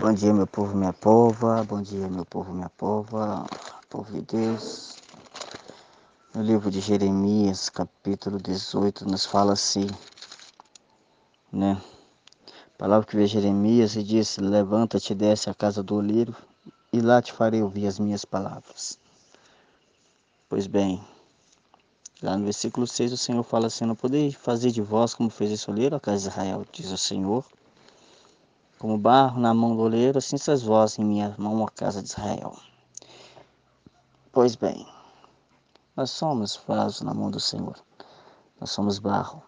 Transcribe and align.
Bom 0.00 0.14
dia, 0.14 0.32
meu 0.32 0.46
povo, 0.46 0.74
minha 0.74 0.94
pova. 0.94 1.62
Bom 1.62 1.82
dia, 1.82 2.08
meu 2.08 2.24
povo, 2.24 2.54
minha 2.54 2.70
pova. 2.70 3.44
Povo 3.90 4.10
de 4.10 4.22
Deus. 4.22 4.96
No 6.34 6.40
livro 6.42 6.70
de 6.70 6.80
Jeremias, 6.80 7.68
capítulo 7.68 8.38
18, 8.38 9.04
nos 9.04 9.26
fala 9.26 9.52
assim, 9.52 9.86
né? 11.52 11.78
A 12.46 12.78
palavra 12.78 13.06
que 13.06 13.14
vê 13.14 13.26
Jeremias 13.26 13.94
e 13.94 14.02
disse: 14.02 14.40
Levanta-te, 14.40 15.14
desce 15.14 15.50
à 15.50 15.54
casa 15.54 15.82
do 15.82 15.96
oleiro, 15.96 16.34
e 16.90 17.02
lá 17.02 17.20
te 17.20 17.34
farei 17.34 17.62
ouvir 17.62 17.86
as 17.86 17.98
minhas 17.98 18.24
palavras. 18.24 18.98
Pois 20.48 20.66
bem, 20.66 21.04
lá 22.22 22.38
no 22.38 22.44
versículo 22.44 22.86
6 22.86 23.12
o 23.12 23.18
Senhor 23.18 23.42
fala 23.42 23.66
assim: 23.66 23.84
Não 23.84 23.94
podeis 23.94 24.32
fazer 24.32 24.70
de 24.70 24.80
vós 24.80 25.12
como 25.12 25.28
fez 25.28 25.50
esse 25.50 25.70
oleiro, 25.70 25.94
a 25.94 26.00
casa 26.00 26.22
de 26.22 26.28
Israel, 26.28 26.64
diz 26.72 26.90
o 26.90 26.96
Senhor 26.96 27.44
como 28.80 28.96
barro 28.96 29.38
na 29.38 29.52
mão 29.52 29.76
do 29.76 29.82
oleiro, 29.82 30.16
assim 30.16 30.38
sois 30.38 30.62
vós 30.62 30.98
em 30.98 31.04
minha 31.04 31.34
mão, 31.36 31.62
a 31.62 31.70
casa 31.70 32.02
de 32.02 32.08
Israel. 32.08 32.56
Pois 34.32 34.56
bem, 34.56 34.88
nós 35.94 36.10
somos 36.10 36.58
vaso 36.66 37.04
na 37.04 37.12
mão 37.12 37.30
do 37.30 37.38
Senhor. 37.38 37.76
Nós 38.58 38.70
somos 38.70 38.98
barro. 38.98 39.42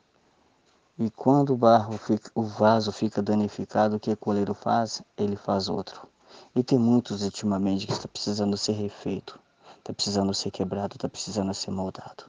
E 0.98 1.10
quando 1.10 1.54
o 1.54 1.56
barro 1.56 1.96
fica, 1.96 2.30
o 2.34 2.42
vaso 2.42 2.92
fica 2.92 3.22
danificado, 3.22 3.96
o 3.96 4.00
que 4.00 4.10
o 4.10 4.16
coleiro 4.18 4.52
faz? 4.52 5.00
Ele 5.16 5.34
faz 5.34 5.70
outro. 5.70 6.06
E 6.54 6.62
tem 6.62 6.78
muitos 6.78 7.22
ultimamente 7.22 7.86
que 7.86 7.92
está 7.94 8.06
precisando 8.06 8.54
ser 8.58 8.72
refeito, 8.72 9.40
está 9.78 9.94
precisando 9.94 10.34
ser 10.34 10.50
quebrado, 10.50 10.96
está 10.96 11.08
precisando 11.08 11.54
ser 11.54 11.70
moldado. 11.70 12.24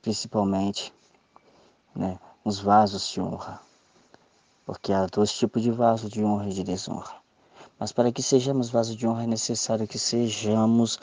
Principalmente, 0.00 0.94
né, 1.96 2.16
os 2.44 2.60
vasos 2.60 3.08
de 3.08 3.20
honra 3.20 3.71
porque 4.64 4.92
há 4.92 5.06
dois 5.06 5.32
tipos 5.32 5.62
de 5.62 5.70
vaso 5.70 6.08
de 6.08 6.22
honra 6.24 6.48
e 6.48 6.52
de 6.52 6.62
desonra. 6.62 7.14
Mas 7.78 7.92
para 7.92 8.12
que 8.12 8.22
sejamos 8.22 8.70
vaso 8.70 8.94
de 8.94 9.06
honra 9.06 9.24
é 9.24 9.26
necessário 9.26 9.88
que 9.88 9.98
sejamos 9.98 10.98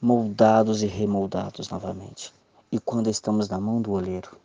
moldados 0.00 0.82
e 0.82 0.86
remoldados 0.86 1.68
novamente. 1.70 2.32
E 2.70 2.78
quando 2.78 3.08
estamos 3.08 3.48
na 3.48 3.58
mão 3.58 3.80
do 3.80 3.92
oleiro, 3.92 4.36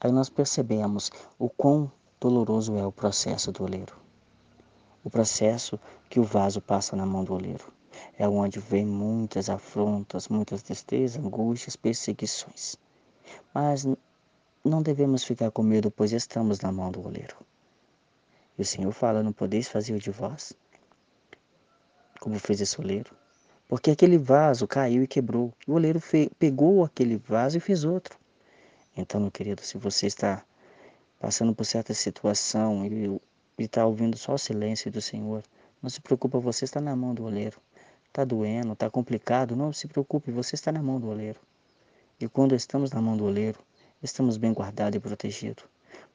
aí 0.00 0.10
nós 0.10 0.28
percebemos 0.28 1.10
o 1.38 1.48
quão 1.48 1.90
doloroso 2.20 2.76
é 2.76 2.86
o 2.86 2.92
processo 2.92 3.52
do 3.52 3.64
oleiro. 3.64 3.94
O 5.04 5.10
processo 5.10 5.78
que 6.10 6.18
o 6.18 6.24
vaso 6.24 6.60
passa 6.60 6.96
na 6.96 7.06
mão 7.06 7.22
do 7.22 7.34
oleiro 7.34 7.72
é 8.18 8.28
onde 8.28 8.58
vem 8.58 8.84
muitas 8.84 9.48
afrontas, 9.48 10.28
muitas 10.28 10.62
tristezas, 10.62 11.22
angústias, 11.22 11.76
perseguições. 11.76 12.76
Mas 13.54 13.86
não 14.68 14.82
devemos 14.82 15.24
ficar 15.24 15.50
com 15.50 15.62
medo, 15.62 15.90
pois 15.90 16.12
estamos 16.12 16.60
na 16.60 16.72
mão 16.72 16.90
do 16.90 17.04
oleiro. 17.06 17.36
E 18.58 18.62
o 18.62 18.64
Senhor 18.64 18.92
fala: 18.92 19.22
Não 19.22 19.32
podeis 19.32 19.68
fazer 19.68 19.94
o 19.94 19.98
de 19.98 20.10
vós, 20.10 20.52
como 22.20 22.38
fez 22.38 22.60
esse 22.60 22.80
oleiro. 22.80 23.14
Porque 23.68 23.90
aquele 23.90 24.16
vaso 24.16 24.66
caiu 24.66 25.02
e 25.02 25.06
quebrou. 25.06 25.52
O 25.66 25.72
oleiro 25.72 26.00
pegou 26.38 26.84
aquele 26.84 27.16
vaso 27.16 27.56
e 27.56 27.60
fez 27.60 27.84
outro. 27.84 28.16
Então, 28.96 29.20
meu 29.20 29.30
querido, 29.30 29.62
se 29.62 29.76
você 29.76 30.06
está 30.06 30.44
passando 31.18 31.54
por 31.54 31.64
certa 31.64 31.92
situação 31.92 32.86
e 32.86 33.20
está 33.58 33.84
ouvindo 33.84 34.16
só 34.16 34.34
o 34.34 34.38
silêncio 34.38 34.90
do 34.90 35.00
Senhor, 35.00 35.42
não 35.82 35.90
se 35.90 36.00
preocupe, 36.00 36.38
você 36.38 36.64
está 36.64 36.80
na 36.80 36.94
mão 36.94 37.12
do 37.12 37.24
oleiro. 37.24 37.60
Está 38.06 38.24
doendo, 38.24 38.72
está 38.72 38.88
complicado, 38.88 39.54
não 39.54 39.72
se 39.72 39.86
preocupe, 39.86 40.30
você 40.30 40.54
está 40.54 40.72
na 40.72 40.82
mão 40.82 40.98
do 40.98 41.08
oleiro. 41.08 41.40
E 42.18 42.26
quando 42.26 42.54
estamos 42.54 42.90
na 42.90 43.02
mão 43.02 43.16
do 43.16 43.24
oleiro, 43.24 43.58
estamos 44.06 44.36
bem 44.36 44.52
guardados 44.52 44.96
e 44.96 45.00
protegidos, 45.00 45.64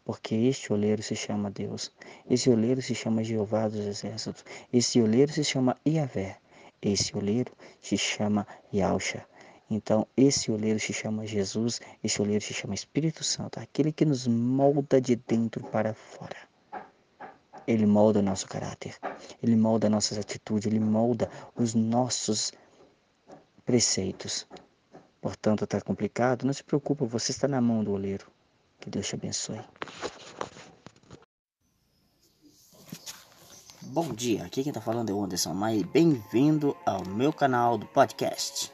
porque 0.06 0.34
este 0.34 0.72
oleiro 0.72 1.04
se 1.04 1.16
chama 1.16 1.52
Deus, 1.52 1.92
esse 2.30 2.50
oleiro 2.50 2.82
se 2.82 2.96
chama 2.96 3.24
Jeová 3.24 3.68
dos 3.68 3.86
Exércitos, 3.86 4.46
esse 4.72 5.02
oleiro 5.02 5.32
se 5.32 5.44
chama 5.44 5.78
Iavé, 5.86 6.38
esse 6.82 7.16
oleiro 7.16 7.52
se 7.82 7.98
chama 7.98 8.48
Yausha. 8.74 9.26
Então, 9.70 10.08
esse 10.18 10.52
oleiro 10.52 10.80
se 10.80 10.94
chama 10.94 11.26
Jesus, 11.26 11.80
esse 12.04 12.22
oleiro 12.22 12.44
se 12.44 12.54
chama 12.54 12.74
Espírito 12.74 13.24
Santo, 13.24 13.60
aquele 13.60 13.92
que 13.92 14.06
nos 14.06 14.26
molda 14.26 15.00
de 15.00 15.16
dentro 15.16 15.64
para 15.64 15.94
fora. 15.94 16.38
Ele 17.68 17.86
molda 17.86 18.20
o 18.20 18.24
nosso 18.24 18.48
caráter, 18.48 18.96
ele 19.44 19.56
molda 19.56 19.90
nossas 19.90 20.18
atitudes, 20.18 20.66
ele 20.66 20.80
molda 20.80 21.30
os 21.56 21.74
nossos 21.74 22.52
preceitos, 23.66 24.48
Portanto, 25.22 25.64
está 25.64 25.80
complicado? 25.80 26.46
Não 26.46 26.54
se 26.54 26.64
preocupe, 26.64 27.06
você 27.06 27.32
está 27.32 27.48
na 27.48 27.62
mão 27.62 27.84
do 27.84 27.92
oleiro. 27.92 28.26
Que 28.80 28.90
Deus 28.90 29.08
te 29.08 29.14
abençoe. 29.14 29.62
Bom 33.84 34.12
dia, 34.14 34.46
aqui 34.46 34.64
quem 34.64 34.72
está 34.72 34.82
falando 34.82 35.10
é 35.10 35.14
o 35.14 35.24
Anderson 35.24 35.54
Maia 35.54 35.86
bem-vindo 35.86 36.76
ao 36.86 37.06
meu 37.06 37.32
canal 37.32 37.78
do 37.78 37.86
podcast. 37.86 38.72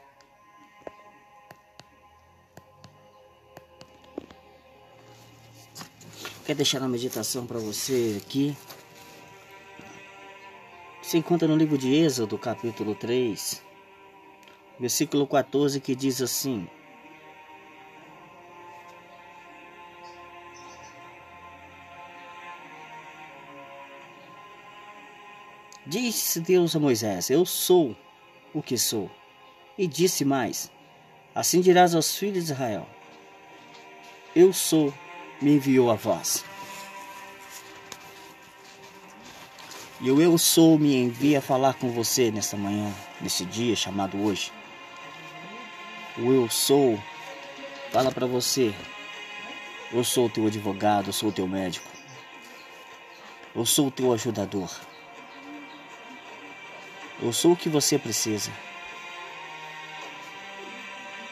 Quer 6.46 6.56
deixar 6.56 6.80
uma 6.80 6.88
meditação 6.88 7.46
para 7.46 7.60
você 7.60 8.22
aqui? 8.24 8.56
Se 11.02 11.18
encontra 11.18 11.48
no 11.48 11.58
livro 11.58 11.78
de 11.78 11.94
Êxodo, 11.94 12.38
capítulo 12.38 12.96
3, 12.96 13.62
versículo 14.80 15.26
14, 15.26 15.80
que 15.80 15.96
diz 15.96 16.22
assim: 16.22 16.68
Disse 25.86 26.40
Deus 26.42 26.76
a 26.76 26.80
Moisés: 26.80 27.30
Eu 27.30 27.46
sou 27.46 27.96
o 28.54 28.62
que 28.62 28.78
sou. 28.78 29.10
E 29.78 29.88
disse 29.88 30.26
mais: 30.26 30.72
Assim 31.34 31.62
dirás 31.62 31.96
aos 31.96 32.16
filhos 32.16 32.46
de 32.46 32.52
Israel: 32.52 32.88
Eu 34.36 34.52
sou, 34.52 34.94
me 35.42 35.56
enviou 35.56 35.90
a 35.90 35.96
vós. 35.96 36.44
E 40.00 40.12
o 40.12 40.22
Eu 40.22 40.38
sou 40.38 40.78
me 40.78 40.96
envia 40.96 41.40
a 41.40 41.42
falar 41.42 41.74
com 41.74 41.90
você 41.90 42.30
nesta 42.30 42.56
manhã, 42.56 42.94
nesse 43.20 43.44
dia 43.46 43.76
chamado 43.76 44.22
hoje 44.22 44.52
o 46.18 46.34
eu 46.34 46.50
sou 46.50 47.00
fala 47.92 48.12
para 48.12 48.26
você: 48.26 48.74
eu 49.92 50.04
sou 50.04 50.26
o 50.26 50.30
teu 50.30 50.48
advogado, 50.48 51.08
eu 51.08 51.14
sou 51.14 51.30
o 51.30 51.32
teu 51.32 51.48
médico, 51.48 51.90
eu 53.56 53.66
sou 53.66 53.88
o 53.88 53.92
teu 53.92 54.14
ajudador, 54.14 54.70
eu 57.22 57.32
sou 57.32 57.54
o 57.54 57.56
que 57.56 57.70
você 57.70 57.98
precisa, 57.98 58.52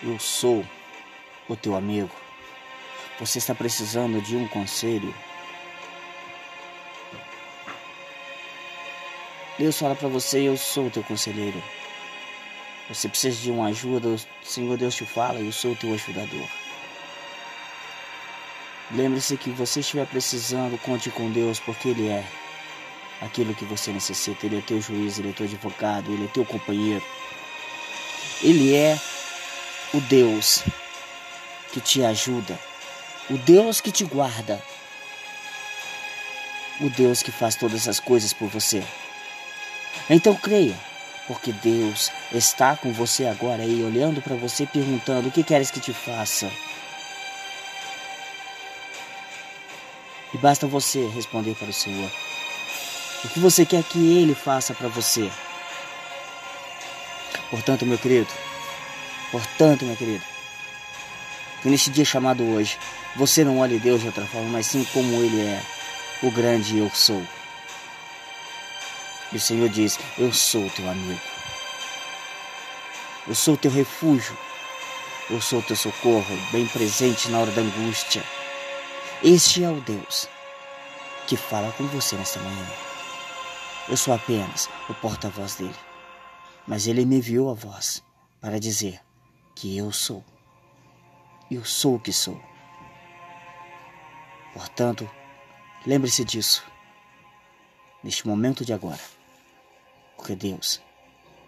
eu 0.03 0.19
sou 0.19 0.65
o 1.47 1.55
teu 1.55 1.75
amigo. 1.75 2.11
Você 3.19 3.37
está 3.37 3.55
precisando 3.55 4.21
de 4.21 4.35
um 4.35 4.45
conselho? 4.47 5.13
Deus 9.57 9.79
fala 9.79 9.95
para 9.95 10.09
você: 10.09 10.41
eu 10.41 10.57
sou 10.57 10.87
o 10.87 10.91
teu 10.91 11.01
conselheiro. 11.03 11.63
Você 12.87 13.09
precisa 13.09 13.41
de 13.41 13.49
uma 13.49 13.67
ajuda, 13.67 14.09
o 14.09 14.19
Senhor 14.43 14.77
Deus 14.77 14.93
te 14.93 15.05
fala 15.05 15.39
eu 15.39 15.51
sou 15.51 15.71
o 15.71 15.75
teu 15.75 15.93
ajudador. 15.93 16.47
Lembre-se 18.91 19.35
que 19.37 19.49
você 19.49 19.79
estiver 19.79 20.05
precisando, 20.05 20.77
conte 20.77 21.09
com 21.09 21.31
Deus, 21.31 21.59
porque 21.59 21.89
Ele 21.89 22.07
é 22.07 22.23
aquilo 23.19 23.55
que 23.55 23.65
você 23.65 23.91
necessita. 23.91 24.45
Ele 24.45 24.59
é 24.59 24.61
teu 24.61 24.79
juiz, 24.79 25.17
Ele 25.17 25.29
é 25.29 25.33
teu 25.33 25.47
advogado, 25.47 26.11
Ele 26.11 26.25
é 26.25 26.27
teu 26.27 26.45
companheiro. 26.45 27.03
Ele 28.43 28.75
é 28.75 28.99
o 29.91 29.99
Deus 30.01 30.63
que 31.71 31.81
te 31.81 32.03
ajuda, 32.03 32.59
o 33.29 33.37
Deus 33.39 33.81
que 33.81 33.91
te 33.91 34.05
guarda, 34.05 34.63
o 36.79 36.89
Deus 36.89 37.23
que 37.23 37.31
faz 37.31 37.55
todas 37.55 37.87
as 37.87 37.99
coisas 37.99 38.31
por 38.31 38.47
você. 38.49 38.83
Então 40.07 40.35
creia 40.35 40.77
porque 41.27 41.51
Deus 41.51 42.11
está 42.31 42.75
com 42.75 42.91
você 42.91 43.25
agora 43.25 43.63
aí, 43.63 43.83
olhando 43.83 44.21
para 44.21 44.35
você, 44.35 44.65
perguntando: 44.65 45.29
O 45.29 45.31
que 45.31 45.43
queres 45.43 45.71
que 45.71 45.79
te 45.79 45.93
faça? 45.93 46.51
E 50.33 50.37
basta 50.37 50.67
você 50.67 51.07
responder 51.07 51.55
para 51.55 51.69
o 51.69 51.73
Senhor. 51.73 52.11
O 53.23 53.29
que 53.29 53.39
você 53.39 53.65
quer 53.65 53.83
que 53.83 54.17
Ele 54.17 54.35
faça 54.35 54.73
para 54.73 54.87
você? 54.87 55.31
Portanto, 57.49 57.85
meu 57.85 57.97
querido, 57.97 58.27
portanto, 59.31 59.85
meu 59.85 59.95
querido, 59.95 60.23
que 61.61 61.69
neste 61.69 61.89
dia 61.89 62.03
chamado 62.03 62.43
hoje, 62.43 62.77
você 63.15 63.43
não 63.43 63.59
olhe 63.59 63.79
Deus 63.79 64.01
de 64.01 64.07
outra 64.07 64.25
forma, 64.25 64.49
mas 64.49 64.67
sim 64.67 64.83
como 64.93 65.23
Ele 65.23 65.41
é, 65.41 65.61
o 66.21 66.29
grande 66.29 66.77
eu 66.77 66.91
sou. 66.93 67.25
E 69.35 69.37
o 69.37 69.41
Senhor 69.41 69.67
diz: 69.67 69.99
Eu 70.17 70.31
sou 70.31 70.69
teu 70.69 70.89
amigo. 70.89 71.19
Eu 73.27 73.35
sou 73.35 73.57
teu 73.57 73.69
refúgio. 73.69 74.37
Eu 75.29 75.41
sou 75.41 75.61
teu 75.61 75.75
socorro, 75.75 76.37
bem 76.53 76.65
presente 76.65 77.27
na 77.27 77.39
hora 77.39 77.51
da 77.51 77.61
angústia. 77.61 78.23
Este 79.21 79.61
é 79.61 79.69
o 79.69 79.81
Deus 79.81 80.29
que 81.27 81.35
fala 81.35 81.69
com 81.73 81.85
você 81.87 82.15
nesta 82.15 82.39
manhã. 82.39 82.65
Eu 83.89 83.97
sou 83.97 84.13
apenas 84.13 84.69
o 84.87 84.93
porta-voz 84.93 85.55
dele. 85.55 85.75
Mas 86.65 86.87
ele 86.87 87.05
me 87.05 87.17
enviou 87.17 87.51
a 87.51 87.53
voz 87.53 88.01
para 88.39 88.57
dizer 88.57 89.01
que 89.53 89.75
eu 89.75 89.91
sou. 89.91 90.23
Eu 91.51 91.65
sou 91.65 91.95
o 91.95 91.99
que 91.99 92.13
sou. 92.13 92.41
Portanto, 94.53 95.09
lembre-se 95.85 96.23
disso 96.23 96.63
neste 98.01 98.25
momento 98.25 98.63
de 98.63 98.71
agora. 98.71 99.24
Porque 100.25 100.35
Deus 100.35 100.81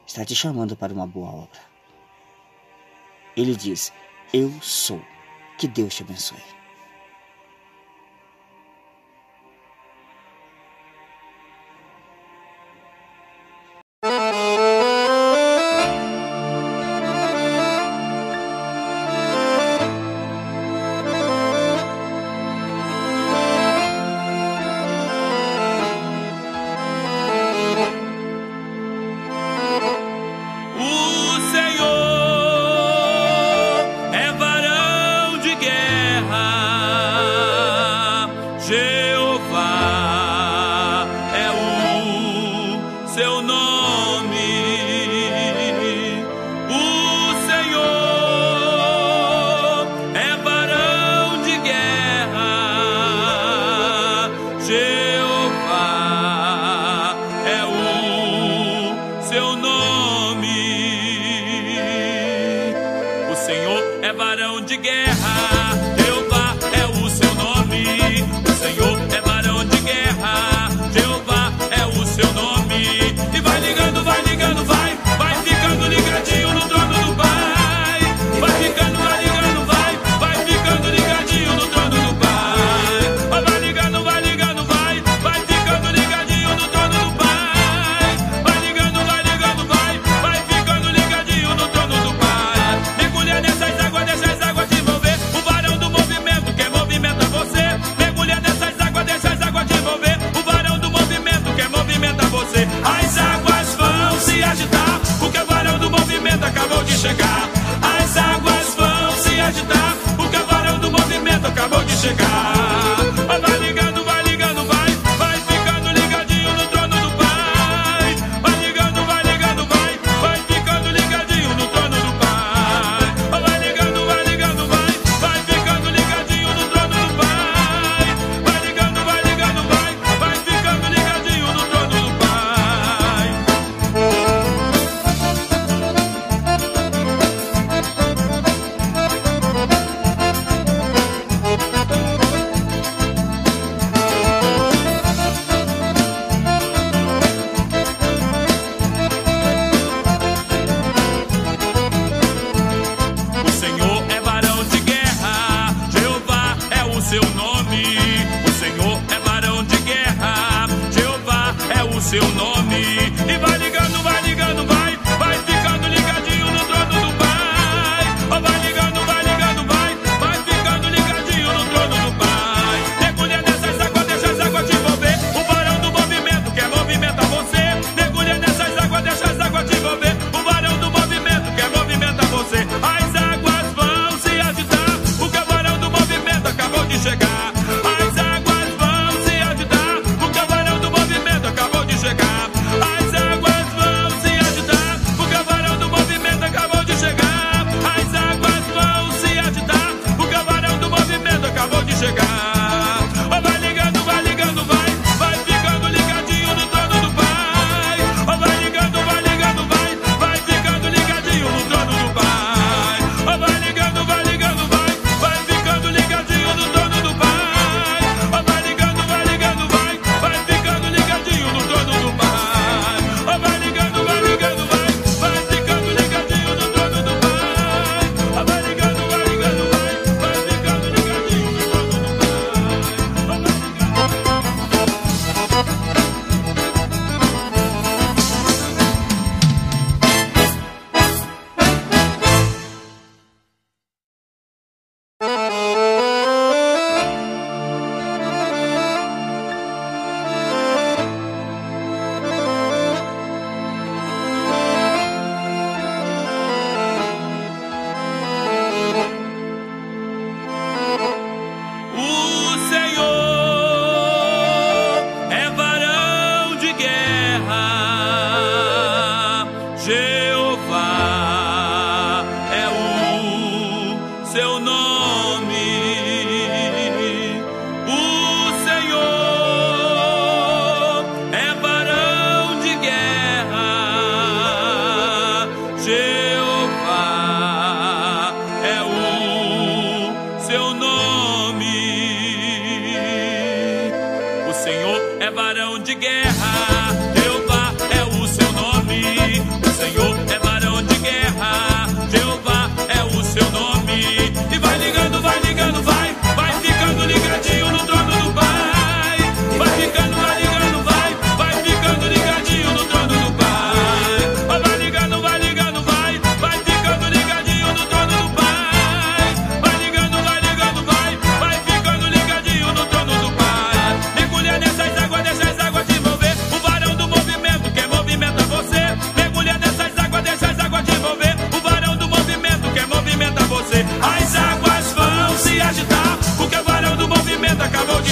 está 0.06 0.24
te 0.24 0.36
chamando 0.36 0.78
para 0.78 0.94
uma 0.94 1.08
boa 1.08 1.32
obra. 1.32 1.60
Ele 3.36 3.56
diz: 3.56 3.92
Eu 4.32 4.52
sou. 4.62 5.02
Que 5.58 5.68
Deus 5.68 5.96
te 5.96 6.04
abençoe. 6.04 6.57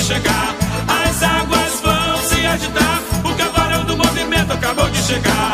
chegar. 0.05 0.55
As 0.87 1.23
águas 1.23 1.81
vão 1.81 2.17
se 2.17 2.45
agitar. 2.45 3.01
O 3.23 3.35
cavaleiro 3.35 3.85
do 3.85 3.97
movimento 3.97 4.53
acabou 4.53 4.87
de 4.91 5.01
chegar. 5.01 5.44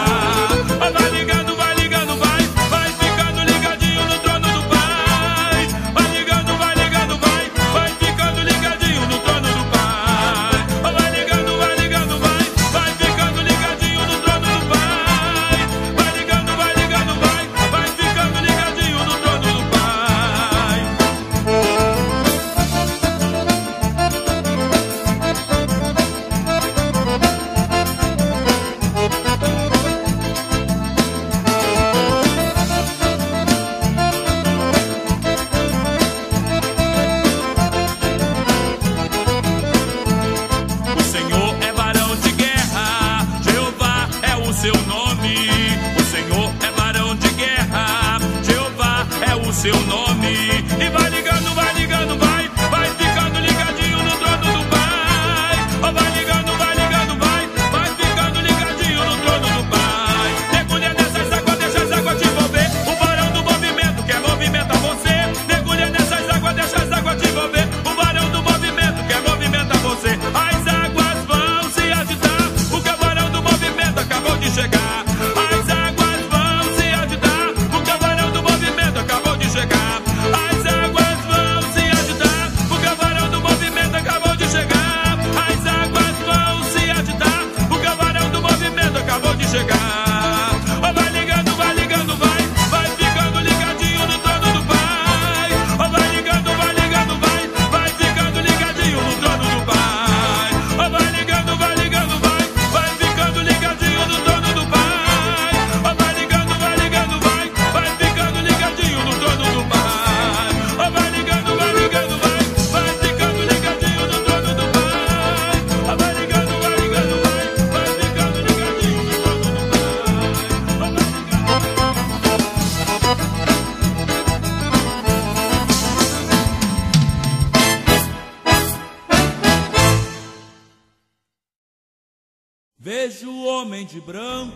Vejo 132.84 133.30
o 133.30 133.46
homem 133.46 133.86
de 133.86 134.02
branco 134.02 134.52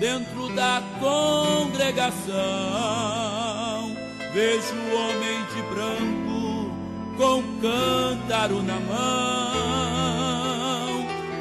dentro 0.00 0.48
da 0.54 0.82
congregação. 0.98 2.32
Vejo 4.32 4.74
o 4.74 4.94
homem 4.96 5.44
de 5.44 5.60
branco 5.74 6.70
com 7.18 7.42
cântaro 7.60 8.62
na 8.62 8.80
mão. 8.80 9.52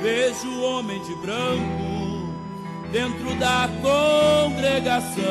Vejo 0.02 0.50
o 0.50 0.62
homem 0.62 1.02
de 1.04 1.16
branco 1.16 2.34
dentro 2.92 3.34
da 3.36 3.70
congregação. 3.82 5.22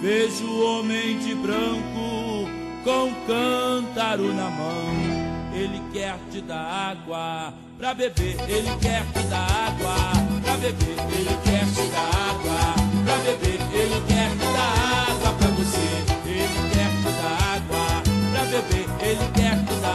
Vejo 0.00 0.44
o 0.48 0.80
homem 0.80 1.16
de 1.20 1.32
branco 1.36 2.48
com 2.82 3.14
cântaro 3.24 4.34
na 4.34 4.50
mão. 4.50 5.22
Ele 5.54 5.80
quer 5.92 6.18
te 6.28 6.40
dar 6.40 6.90
água 6.90 7.54
Pra 7.82 7.94
beber, 7.94 8.36
ele 8.48 8.70
quer 8.80 9.02
te 9.12 9.26
dar 9.26 9.40
água. 9.40 9.96
Pra 10.44 10.56
beber, 10.56 10.96
ele 11.18 11.36
quer 11.42 11.66
te 11.66 11.90
dar 11.90 12.10
água. 12.30 12.74
Pra 13.04 13.16
beber, 13.16 13.58
ele 13.74 14.00
quer 14.06 14.30
te 14.30 14.36
dar 14.38 15.10
água 15.10 15.32
pra 15.32 15.48
você. 15.48 15.88
Ele 16.24 16.60
quer 16.72 16.90
te 17.02 17.10
dar 17.20 17.36
água. 17.56 17.84
Pra 18.30 18.42
beber, 18.44 18.86
ele 19.04 19.26
quer 19.34 19.56
te 19.66 19.74
dar 19.80 19.88
água. 19.88 19.91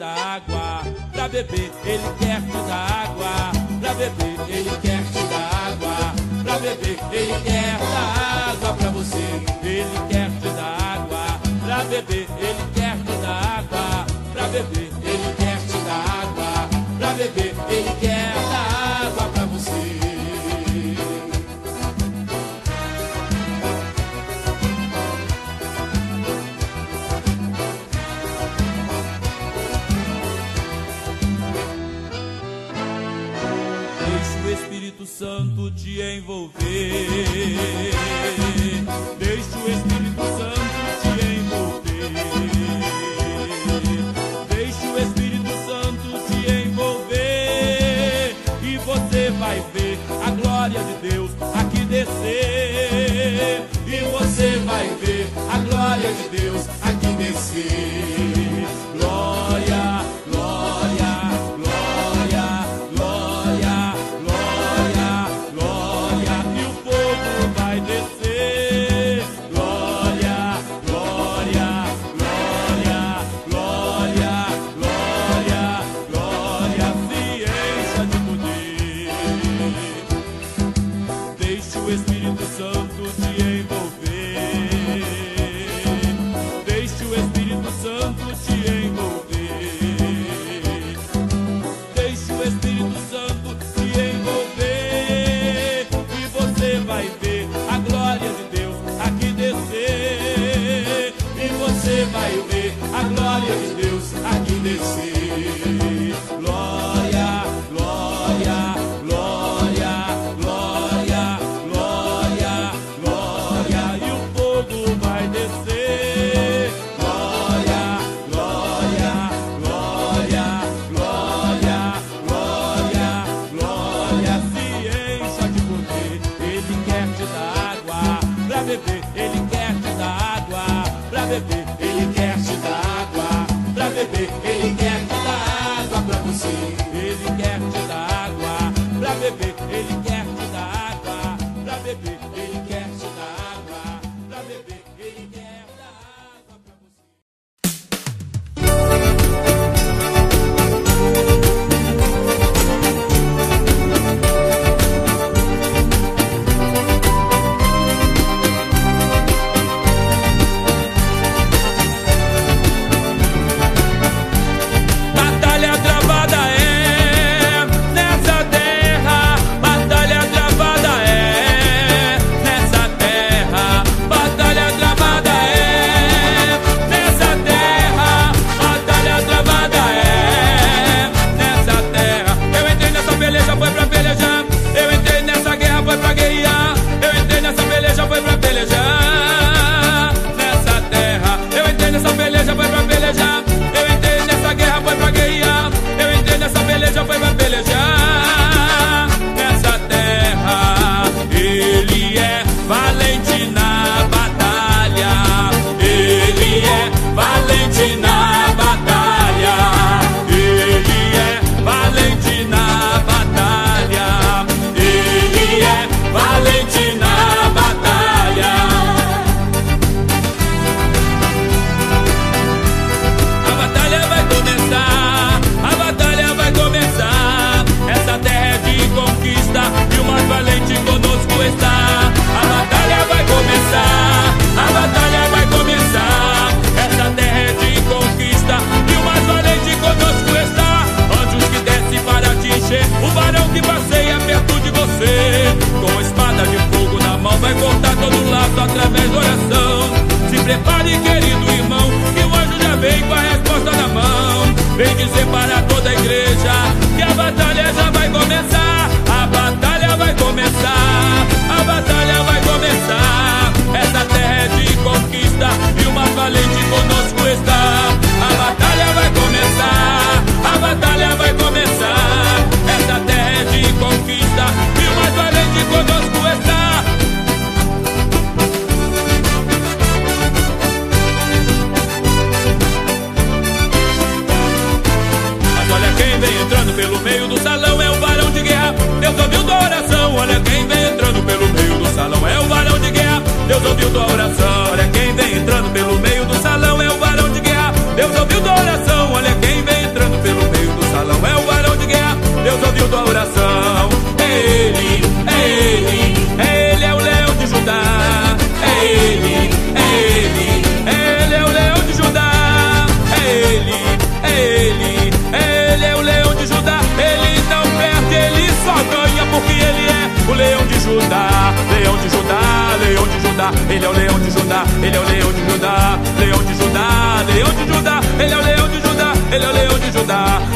da 0.00 0.14
água 0.14 0.82
pra 1.12 1.28
beber, 1.28 1.70
ele 1.84 2.14
quer 2.18 2.40
te 2.40 2.56
dar 2.66 3.04
água 3.04 3.52
pra 3.82 3.92
beber, 3.92 4.34
ele 4.48 4.70
quer 4.80 5.04
te 5.04 5.22
dar 5.28 5.50
água 5.66 6.14
pra 6.42 6.58
beber, 6.58 6.98
ele 7.12 7.40
quer 7.44 7.78
dar 7.78 8.48
água 8.50 8.72
pra 8.72 8.90
você, 8.92 9.18
ele 9.62 10.00
quer 10.08 10.30
te 10.40 10.48
dar 10.56 10.96
água 10.96 11.38
pra 11.66 11.84
beber, 11.84 12.26
ele 12.38 12.70
quer 12.74 12.96
te 12.96 13.20
dar 13.20 13.58
água 13.58 14.06
pra 14.32 14.48
beber, 14.48 14.90
ele 15.04 15.34
quer 15.36 15.58
te 15.58 15.78
dar 15.84 16.04
água 16.22 16.68
pra 16.98 17.12
beber, 17.12 17.54
ele 17.68 18.00
quer 18.00 18.19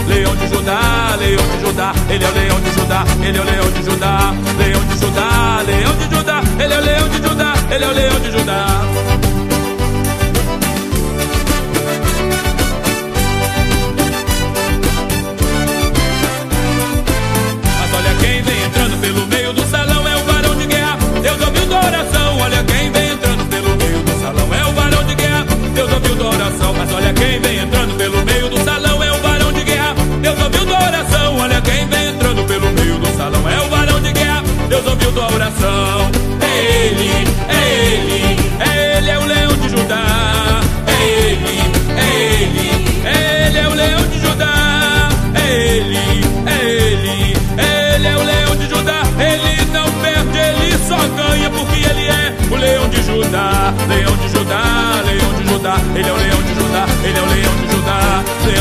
leão 0.07 0.37
de 0.37 0.49
Judá, 0.49 1.17
leão 1.19 1.43
de 1.49 1.61
Judá, 1.67 1.93
ele 2.09 2.25
é 2.25 2.29
o 2.29 2.33
leão 2.33 2.61
de 2.61 2.73
Judá, 2.73 3.05
ele 3.23 3.38
é 3.38 3.40
o 3.40 3.45
leão 3.45 3.71
de 3.71 3.83
Judá, 3.83 4.35
leão 4.59 4.85
de 4.85 4.99
Judá, 4.99 5.62
leão 5.67 5.97
de 5.97 6.17
Judá, 6.17 6.43
ele 6.59 6.75
é 6.75 6.79
o 6.79 6.81
leão 6.83 7.09
de 7.09 7.17
Judá, 7.17 7.55
ele 7.71 7.85
é 7.85 7.88
o 7.88 7.93
leão 7.93 8.21
de 8.21 8.31
Judá. 8.31 9.54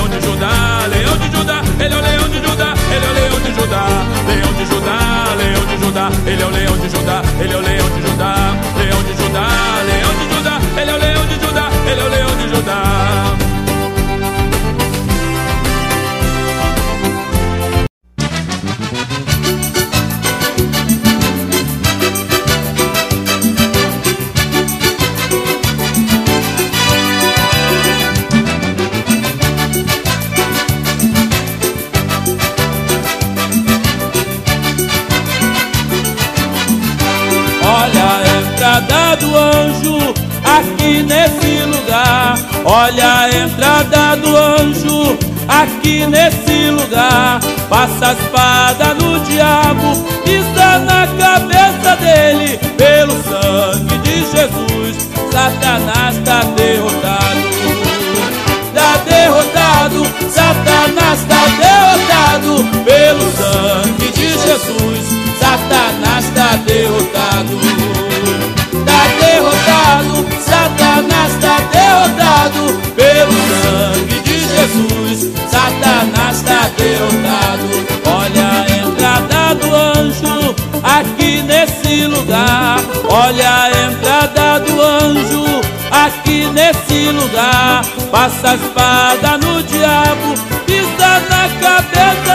leão 0.03 0.07
de 0.07 0.25
Judá, 0.25 0.87
leão 0.89 1.17
de 1.17 1.37
Judá, 1.37 1.61
ele 1.79 1.93
é 1.93 1.97
o 1.97 2.01
leão 2.01 2.29
de 2.29 2.47
Judá, 2.47 2.73
ele 2.91 3.05
é 3.05 3.09
o 3.09 3.13
leão 3.13 3.39
de 3.39 3.53
Judá, 3.53 3.85
leão 4.27 4.53
de 4.53 4.65
Judá, 4.65 5.35
leão 5.37 5.65
de 5.65 5.77
Judá, 5.85 6.11
ele 6.25 6.41
é 6.41 6.45
o 6.45 6.49
leão 6.49 6.77
de 6.77 6.89
Judá, 6.89 7.21
ele 7.39 7.53
é 7.53 7.57
o 7.57 7.61
leão 7.61 7.82
nesse 46.07 46.69
lugar. 46.69 47.39
Passa 47.69 48.07
a 48.07 48.13
espada 48.13 48.93
no 48.95 49.19
diabo, 49.21 49.95
pisa 50.23 50.79
na 50.79 51.07
cabeça 51.07 51.95
dele. 51.97 52.59
Pelo 52.77 53.13
sangue 53.23 53.97
de 53.99 54.15
Jesus, 54.25 55.09
Satanás 55.31 56.17
está 56.17 56.41
derrotado. 56.55 57.53
Está 58.67 58.97
derrotado, 59.05 60.05
Satanás 60.29 61.19
está 61.19 61.41
derrotado. 61.61 62.63
Pelo 62.83 63.31
sangue 63.31 64.11
de 64.11 64.29
Jesus, 64.29 65.05
Satanás 65.39 66.25
está 66.25 66.55
derrotado 66.65 67.93
derrotado, 69.19 70.25
Satanás 70.39 71.33
está 71.33 71.57
derrotado 71.71 72.82
Olha 78.05 78.47
a 78.49 78.87
entrada 78.87 79.55
do 79.55 79.75
anjo 79.75 80.55
aqui 80.83 81.41
nesse 81.41 82.05
lugar. 82.05 82.79
Olha 83.09 83.63
a 83.63 83.69
entrada 83.91 84.59
do 84.59 84.81
anjo 84.81 85.61
aqui 85.91 86.47
nesse 86.47 87.11
lugar. 87.11 87.85
Passa 88.11 88.51
a 88.51 88.55
espada 88.55 89.37
no 89.39 89.61
diabo, 89.63 90.35
pisa 90.65 91.19
na 91.29 91.49
cabeça 91.59 92.32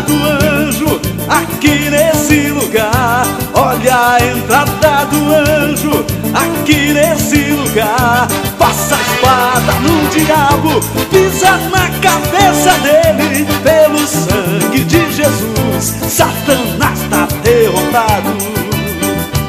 do 0.00 0.14
anjo 0.44 1.00
aqui 1.28 1.90
nesse 1.90 2.48
lugar. 2.48 3.26
Olha 3.54 4.14
a 4.14 4.18
entrada 4.20 5.04
do 5.06 5.34
anjo 5.34 6.04
aqui 6.34 6.92
nesse 6.92 7.50
lugar. 7.52 8.28
Passa 8.58 8.96
a 8.96 9.00
espada 9.00 9.72
no 9.80 10.08
diabo, 10.10 10.80
pisa 11.10 11.56
na 11.70 11.88
cabeça 12.00 12.72
dele 12.80 13.46
pelo 13.62 14.06
sangue 14.06 14.84
de 14.84 15.12
Jesus. 15.12 15.94
Satanás 16.08 17.00
está 17.02 17.28
derrotado. 17.42 18.36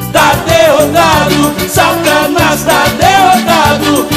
Está 0.02 0.34
derrotado, 0.48 1.70
Satanás 1.70 2.60
está 2.60 2.86
derrotado 2.98 4.17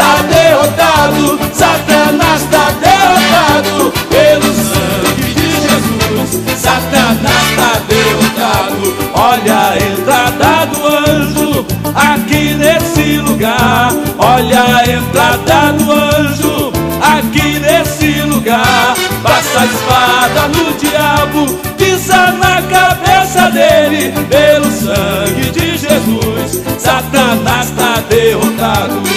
Está 0.00 0.22
derrotado, 0.22 1.38
Satanás 1.52 2.40
está 2.40 2.70
derrotado 2.80 3.92
pelo 4.08 4.54
sangue 4.54 5.34
de 5.34 5.50
Jesus. 5.60 6.40
Satanás 6.58 7.50
está 7.50 7.72
derrotado. 7.86 8.96
Olha 9.12 9.58
a 9.68 9.76
entrada 9.76 10.64
do 10.72 10.86
anjo 10.86 11.66
aqui 11.94 12.54
nesse 12.54 13.18
lugar. 13.18 13.92
Olha 14.16 14.78
a 14.78 14.90
entrada 14.90 15.72
do 15.74 15.92
anjo 15.92 16.72
aqui 17.02 17.58
nesse 17.58 18.22
lugar. 18.22 18.94
Passa 19.22 19.60
a 19.60 19.66
espada 19.66 20.48
no 20.48 20.72
diabo, 20.78 21.46
pisa 21.76 22.32
na 22.32 22.62
cabeça 22.62 23.50
dele. 23.50 24.14
Pelo 24.30 24.70
sangue 24.70 25.50
de 25.50 25.76
Jesus, 25.76 26.62
Satanás 26.78 27.66
está 27.66 28.00
derrotado. 28.08 29.09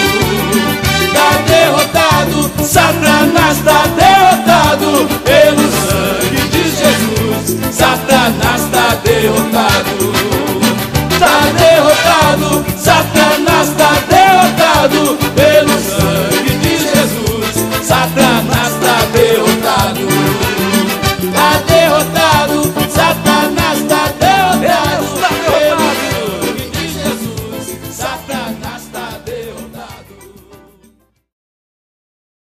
Satanás 2.64 3.58
está 3.58 3.84
derrotado. 3.94 5.06
Pelo 5.22 5.68
sangue 5.70 6.42
de 6.50 6.64
Jesus, 6.64 7.76
Satanás 7.76 8.62
está 8.62 8.96
derrotado. 9.04 10.12
Está 11.10 11.34
derrotado, 11.58 12.64
Satanás 12.76 13.68
está 13.68 13.90
derrotado 14.08 15.13